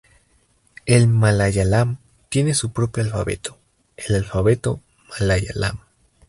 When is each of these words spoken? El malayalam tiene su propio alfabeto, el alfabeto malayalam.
El 0.87 1.09
malayalam 1.09 1.99
tiene 2.29 2.55
su 2.55 2.73
propio 2.73 3.03
alfabeto, 3.03 3.59
el 3.97 4.15
alfabeto 4.15 4.81
malayalam. 5.19 5.79